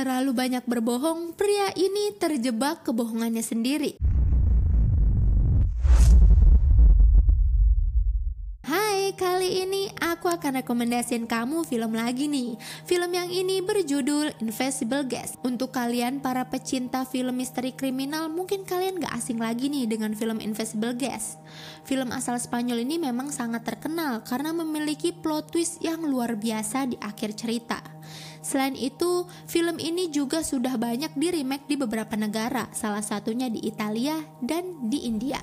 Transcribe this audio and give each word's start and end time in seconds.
terlalu 0.00 0.32
banyak 0.32 0.64
berbohong, 0.64 1.36
pria 1.36 1.76
ini 1.76 2.16
terjebak 2.16 2.88
kebohongannya 2.88 3.44
sendiri. 3.44 4.00
Hai, 8.64 9.12
kali 9.12 9.60
ini 9.60 9.92
aku 10.00 10.32
akan 10.32 10.64
rekomendasiin 10.64 11.28
kamu 11.28 11.68
film 11.68 11.92
lagi 12.00 12.32
nih. 12.32 12.56
Film 12.88 13.12
yang 13.12 13.28
ini 13.28 13.60
berjudul 13.60 14.40
Invisible 14.40 15.04
Guest. 15.04 15.36
Untuk 15.44 15.76
kalian 15.76 16.24
para 16.24 16.48
pecinta 16.48 17.04
film 17.04 17.36
misteri 17.36 17.76
kriminal, 17.76 18.32
mungkin 18.32 18.64
kalian 18.64 19.04
gak 19.04 19.20
asing 19.20 19.36
lagi 19.36 19.68
nih 19.68 19.84
dengan 19.84 20.16
film 20.16 20.40
Invisible 20.40 20.96
Guest. 20.96 21.36
Film 21.84 22.08
asal 22.08 22.40
Spanyol 22.40 22.88
ini 22.88 22.96
memang 22.96 23.28
sangat 23.28 23.68
terkenal 23.68 24.24
karena 24.24 24.56
memiliki 24.56 25.12
plot 25.12 25.52
twist 25.52 25.76
yang 25.84 26.00
luar 26.08 26.40
biasa 26.40 26.88
di 26.88 26.96
akhir 27.04 27.36
cerita. 27.36 27.99
Selain 28.40 28.72
itu, 28.76 29.28
film 29.44 29.76
ini 29.76 30.08
juga 30.08 30.40
sudah 30.40 30.80
banyak 30.80 31.12
di 31.12 31.28
remake 31.28 31.68
di 31.68 31.76
beberapa 31.76 32.16
negara, 32.16 32.68
salah 32.72 33.04
satunya 33.04 33.52
di 33.52 33.60
Italia 33.64 34.16
dan 34.40 34.88
di 34.88 35.04
India. 35.04 35.40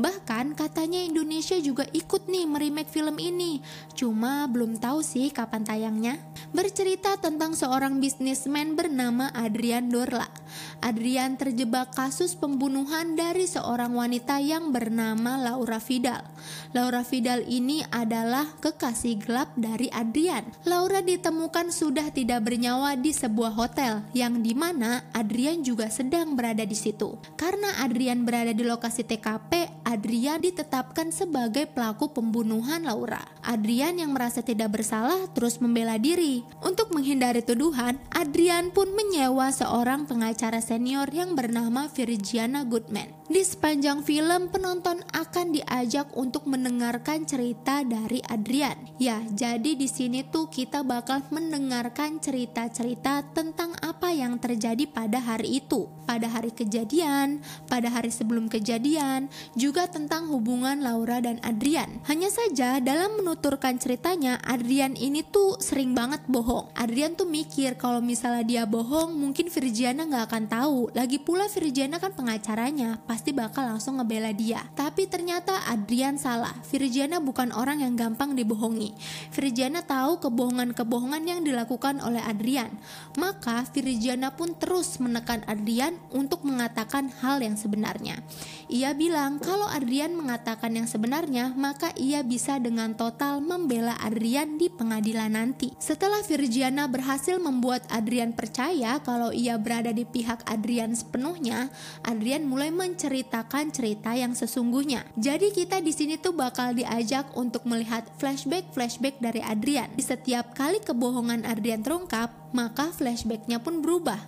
Bahkan 0.00 0.56
katanya 0.56 1.04
Indonesia 1.04 1.56
juga 1.60 1.84
ikut 1.92 2.28
nih 2.28 2.48
meremake 2.48 2.88
film 2.88 3.20
ini. 3.20 3.60
Cuma 3.92 4.48
belum 4.48 4.80
tahu 4.80 5.04
sih 5.04 5.28
kapan 5.28 5.64
tayangnya. 5.64 6.16
Bercerita 6.52 7.16
tentang 7.20 7.52
seorang 7.52 8.00
bisnismen 8.00 8.72
bernama 8.72 9.28
Adrian 9.36 9.92
Dorla. 9.92 10.41
Adrian 10.82 11.38
terjebak 11.38 11.94
kasus 11.94 12.34
pembunuhan 12.34 13.14
dari 13.14 13.46
seorang 13.46 13.94
wanita 13.94 14.42
yang 14.42 14.74
bernama 14.74 15.38
Laura 15.38 15.78
Vidal. 15.78 16.26
Laura 16.74 17.06
Vidal 17.06 17.46
ini 17.46 17.86
adalah 17.94 18.50
kekasih 18.58 19.22
gelap 19.22 19.54
dari 19.54 19.86
Adrian. 19.94 20.42
Laura 20.66 20.98
ditemukan 20.98 21.70
sudah 21.70 22.10
tidak 22.10 22.42
bernyawa 22.42 22.98
di 22.98 23.14
sebuah 23.14 23.54
hotel 23.54 24.02
yang 24.10 24.42
di 24.42 24.52
mana 24.58 25.06
Adrian 25.14 25.62
juga 25.62 25.86
sedang 25.86 26.34
berada 26.34 26.66
di 26.66 26.74
situ. 26.74 27.14
Karena 27.38 27.78
Adrian 27.86 28.26
berada 28.26 28.50
di 28.50 28.66
lokasi 28.66 29.06
TKP, 29.06 29.86
Adrian 29.86 30.42
ditetapkan 30.42 31.14
sebagai 31.14 31.70
pelaku 31.70 32.10
pembunuhan 32.10 32.82
Laura. 32.82 33.22
Adrian 33.46 34.02
yang 34.02 34.10
merasa 34.10 34.42
tidak 34.42 34.74
bersalah 34.74 35.30
terus 35.30 35.62
membela 35.62 35.94
diri. 35.94 36.42
Untuk 36.58 36.90
menghindari 36.90 37.46
tuduhan, 37.46 38.02
Adrian 38.10 38.74
pun 38.74 38.90
menyewa 38.90 39.54
seorang 39.54 40.10
pengacara 40.10 40.41
senior 40.58 41.06
yang 41.14 41.38
bernama 41.38 41.86
Virginia 41.86 42.66
Goodman. 42.66 43.21
Di 43.32 43.40
sepanjang 43.48 44.04
film, 44.04 44.52
penonton 44.52 45.00
akan 45.08 45.56
diajak 45.56 46.12
untuk 46.12 46.44
mendengarkan 46.44 47.24
cerita 47.24 47.80
dari 47.80 48.20
Adrian. 48.28 48.76
Ya, 49.00 49.24
jadi 49.32 49.72
di 49.72 49.88
sini 49.88 50.20
tuh 50.20 50.52
kita 50.52 50.84
bakal 50.84 51.24
mendengarkan 51.32 52.20
cerita-cerita 52.20 53.24
tentang 53.32 53.72
apa 53.80 54.12
yang 54.12 54.36
terjadi 54.36 54.84
pada 54.84 55.16
hari 55.16 55.64
itu, 55.64 55.88
pada 56.04 56.28
hari 56.28 56.52
kejadian, 56.52 57.40
pada 57.72 57.88
hari 57.88 58.12
sebelum 58.12 58.52
kejadian, 58.52 59.32
juga 59.56 59.88
tentang 59.88 60.28
hubungan 60.28 60.84
Laura 60.84 61.24
dan 61.24 61.40
Adrian. 61.40 62.04
Hanya 62.04 62.28
saja 62.28 62.84
dalam 62.84 63.16
menuturkan 63.16 63.80
ceritanya, 63.80 64.44
Adrian 64.44 64.92
ini 64.92 65.24
tuh 65.24 65.56
sering 65.56 65.96
banget 65.96 66.20
bohong. 66.28 66.68
Adrian 66.76 67.16
tuh 67.16 67.24
mikir 67.24 67.80
kalau 67.80 68.04
misalnya 68.04 68.44
dia 68.44 68.64
bohong, 68.68 69.16
mungkin 69.16 69.48
Virgiana 69.48 70.04
nggak 70.04 70.24
akan 70.28 70.44
tahu. 70.52 70.92
Lagi 70.92 71.16
pula 71.16 71.48
Virgiana 71.48 71.96
kan 71.96 72.12
pengacaranya, 72.12 73.00
pasti 73.22 73.38
bakal 73.38 73.70
langsung 73.70 74.02
ngebela 74.02 74.34
dia. 74.34 74.66
Tapi 74.74 75.06
ternyata 75.06 75.54
Adrian 75.70 76.18
salah. 76.18 76.50
Virgiana 76.66 77.22
bukan 77.22 77.54
orang 77.54 77.78
yang 77.78 77.94
gampang 77.94 78.34
dibohongi. 78.34 78.90
Virgiana 79.30 79.78
tahu 79.86 80.18
kebohongan-kebohongan 80.18 81.22
yang 81.22 81.46
dilakukan 81.46 82.02
oleh 82.02 82.18
Adrian. 82.18 82.74
Maka 83.14 83.62
Virgiana 83.70 84.34
pun 84.34 84.58
terus 84.58 84.98
menekan 84.98 85.46
Adrian 85.46 85.94
untuk 86.10 86.42
mengatakan 86.42 87.14
hal 87.22 87.38
yang 87.38 87.54
sebenarnya. 87.54 88.18
Ia 88.66 88.90
bilang 88.90 89.38
kalau 89.38 89.70
Adrian 89.70 90.18
mengatakan 90.18 90.74
yang 90.74 90.90
sebenarnya, 90.90 91.54
maka 91.54 91.94
ia 91.94 92.26
bisa 92.26 92.58
dengan 92.58 92.98
total 92.98 93.38
membela 93.38 93.94
Adrian 94.02 94.58
di 94.58 94.66
pengadilan 94.66 95.38
nanti. 95.38 95.70
Setelah 95.78 96.26
Virgiana 96.26 96.90
berhasil 96.90 97.38
membuat 97.38 97.86
Adrian 97.86 98.34
percaya 98.34 98.98
kalau 99.06 99.30
ia 99.30 99.54
berada 99.62 99.94
di 99.94 100.02
pihak 100.02 100.42
Adrian 100.50 100.90
sepenuhnya, 100.96 101.70
Adrian 102.02 102.50
mulai 102.50 102.74
menceritakan 103.02 103.74
cerita 103.74 104.14
yang 104.14 104.30
sesungguhnya. 104.30 105.02
Jadi 105.18 105.50
kita 105.50 105.82
di 105.82 105.90
sini 105.90 106.22
tuh 106.22 106.38
bakal 106.38 106.70
diajak 106.70 107.34
untuk 107.34 107.66
melihat 107.66 108.06
flashback-flashback 108.22 109.18
dari 109.18 109.42
Adrian. 109.42 109.90
Di 109.98 110.06
setiap 110.06 110.54
kali 110.54 110.78
kebohongan 110.78 111.42
Adrian 111.42 111.82
terungkap, 111.82 112.30
maka 112.54 112.94
flashbacknya 112.94 113.58
pun 113.58 113.82
berubah. 113.82 114.22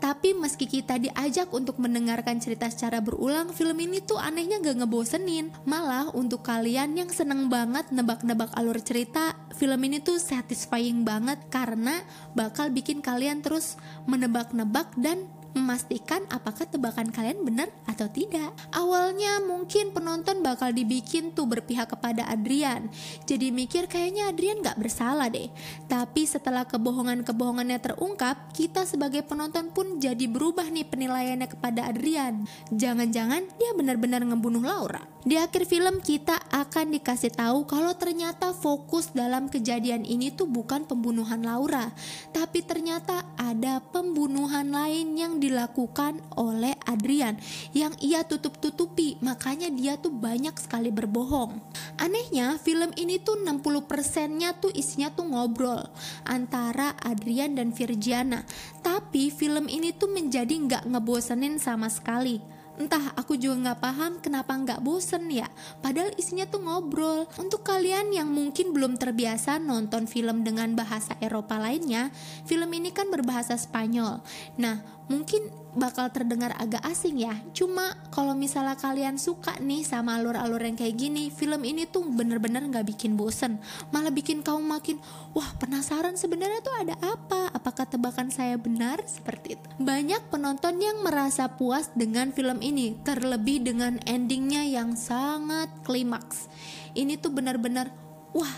Tapi 0.00 0.32
meski 0.32 0.64
kita 0.64 0.96
diajak 0.96 1.52
untuk 1.52 1.76
mendengarkan 1.76 2.40
cerita 2.40 2.72
secara 2.72 3.04
berulang, 3.04 3.52
film 3.52 3.76
ini 3.76 4.00
tuh 4.00 4.16
anehnya 4.16 4.56
gak 4.64 4.80
ngebosenin. 4.80 5.52
Malah 5.68 6.08
untuk 6.16 6.40
kalian 6.40 6.96
yang 6.96 7.12
seneng 7.12 7.52
banget 7.52 7.92
nebak-nebak 7.92 8.56
alur 8.56 8.80
cerita, 8.80 9.36
film 9.52 9.84
ini 9.84 10.00
tuh 10.00 10.16
satisfying 10.16 11.04
banget 11.04 11.44
karena 11.52 12.00
bakal 12.32 12.72
bikin 12.72 13.04
kalian 13.04 13.44
terus 13.44 13.76
menebak-nebak 14.08 14.96
dan 14.96 15.28
memastikan 15.54 16.26
apakah 16.28 16.66
tebakan 16.66 17.08
kalian 17.14 17.46
benar 17.46 17.70
atau 17.86 18.10
tidak. 18.10 18.50
Awalnya 18.74 19.40
mungkin 19.46 19.94
penonton 19.94 20.42
bakal 20.42 20.74
dibikin 20.74 21.30
tuh 21.32 21.46
berpihak 21.46 21.94
kepada 21.94 22.26
Adrian. 22.26 22.90
Jadi 23.24 23.54
mikir 23.54 23.86
kayaknya 23.86 24.28
Adrian 24.28 24.60
gak 24.60 24.76
bersalah 24.76 25.30
deh. 25.30 25.48
Tapi 25.86 26.26
setelah 26.26 26.66
kebohongan-kebohongannya 26.66 27.78
terungkap, 27.78 28.50
kita 28.52 28.82
sebagai 28.84 29.22
penonton 29.22 29.70
pun 29.70 30.02
jadi 30.02 30.26
berubah 30.26 30.66
nih 30.68 30.90
penilaiannya 30.90 31.48
kepada 31.48 31.86
Adrian. 31.88 32.44
Jangan-jangan 32.74 33.46
dia 33.56 33.70
benar-benar 33.78 34.26
ngebunuh 34.26 34.60
Laura. 34.60 35.14
Di 35.24 35.40
akhir 35.40 35.64
film 35.64 36.04
kita 36.04 36.36
akan 36.52 36.92
dikasih 37.00 37.32
tahu 37.32 37.64
kalau 37.64 37.96
ternyata 37.96 38.52
fokus 38.52 39.08
dalam 39.16 39.48
kejadian 39.48 40.04
ini 40.04 40.28
tuh 40.28 40.44
bukan 40.44 40.84
pembunuhan 40.84 41.40
Laura, 41.40 41.88
tapi 42.28 42.60
ternyata 42.60 43.24
ada 43.40 43.80
pembunuhan 43.80 44.68
lain 44.68 45.16
yang 45.16 45.40
dilakukan 45.44 46.24
oleh 46.40 46.72
Adrian 46.88 47.36
yang 47.76 47.92
ia 48.00 48.24
tutup-tutupi, 48.24 49.20
makanya 49.20 49.68
dia 49.68 50.00
tuh 50.00 50.10
banyak 50.10 50.56
sekali 50.56 50.88
berbohong. 50.88 51.60
Anehnya, 52.00 52.56
film 52.56 52.90
ini 52.96 53.20
tuh 53.20 53.36
60%-nya 53.44 54.56
tuh 54.56 54.72
isinya 54.72 55.12
tuh 55.12 55.28
ngobrol 55.28 55.84
antara 56.24 56.96
Adrian 57.04 57.52
dan 57.54 57.76
Virgiana. 57.76 58.48
Tapi 58.80 59.28
film 59.28 59.68
ini 59.68 59.92
tuh 59.92 60.08
menjadi 60.08 60.52
nggak 60.56 60.88
ngebosenin 60.88 61.60
sama 61.60 61.92
sekali 61.92 62.54
Entah 62.74 63.14
aku 63.14 63.38
juga 63.38 63.70
nggak 63.70 63.80
paham 63.80 64.12
kenapa 64.18 64.52
nggak 64.54 64.82
bosen 64.82 65.30
ya. 65.30 65.46
Padahal 65.78 66.10
isinya 66.18 66.44
tuh 66.46 66.66
ngobrol. 66.66 67.26
Untuk 67.38 67.62
kalian 67.62 68.10
yang 68.10 68.28
mungkin 68.30 68.74
belum 68.74 68.98
terbiasa 68.98 69.62
nonton 69.62 70.10
film 70.10 70.42
dengan 70.42 70.74
bahasa 70.74 71.14
Eropa 71.22 71.56
lainnya, 71.56 72.10
film 72.44 72.70
ini 72.74 72.90
kan 72.90 73.06
berbahasa 73.08 73.54
Spanyol. 73.54 74.18
Nah, 74.58 74.82
mungkin 75.06 75.52
bakal 75.74 76.10
terdengar 76.14 76.54
agak 76.58 76.82
asing 76.86 77.22
ya. 77.22 77.34
Cuma 77.54 77.94
kalau 78.14 78.38
misalnya 78.38 78.78
kalian 78.78 79.18
suka 79.18 79.58
nih 79.58 79.82
sama 79.82 80.14
alur-alur 80.22 80.62
yang 80.62 80.78
kayak 80.78 80.94
gini, 80.94 81.34
film 81.34 81.66
ini 81.66 81.82
tuh 81.90 82.06
bener-bener 82.06 82.62
gak 82.70 82.86
bikin 82.86 83.18
bosen. 83.18 83.58
Malah 83.90 84.14
bikin 84.14 84.46
kamu 84.46 84.62
makin, 84.62 85.02
wah 85.34 85.50
penasaran 85.58 86.14
sebenarnya 86.14 86.62
tuh 86.62 86.74
ada 86.78 86.94
apa? 87.02 87.50
Apakah 87.50 87.90
tebakan 87.90 88.30
saya 88.30 88.54
benar? 88.54 89.02
Seperti 89.02 89.58
itu. 89.58 89.66
Banyak 89.82 90.30
penonton 90.30 90.78
yang 90.78 91.02
merasa 91.02 91.50
puas 91.58 91.90
dengan 91.98 92.30
film 92.30 92.62
ini, 92.62 92.94
terlebih 93.02 93.66
dengan 93.66 93.98
endingnya 94.06 94.62
yang 94.62 94.94
sangat 94.94 95.74
klimaks. 95.82 96.46
Ini 96.94 97.18
tuh 97.18 97.34
benar-benar, 97.34 97.90
wah 98.30 98.54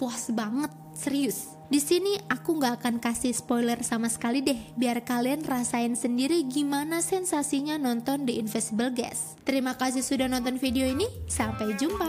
puas 0.00 0.32
banget, 0.32 0.72
serius. 0.94 1.52
Di 1.68 1.80
sini 1.80 2.14
aku 2.28 2.60
nggak 2.60 2.80
akan 2.80 2.96
kasih 3.02 3.34
spoiler 3.34 3.80
sama 3.82 4.06
sekali 4.06 4.44
deh, 4.44 4.60
biar 4.78 5.02
kalian 5.02 5.42
rasain 5.42 5.96
sendiri 5.98 6.44
gimana 6.46 7.02
sensasinya 7.02 7.80
nonton 7.80 8.28
The 8.28 8.38
Invisible 8.38 8.92
Guest. 8.94 9.42
Terima 9.42 9.74
kasih 9.74 10.04
sudah 10.04 10.30
nonton 10.30 10.60
video 10.60 10.86
ini, 10.86 11.08
sampai 11.26 11.74
jumpa. 11.74 12.08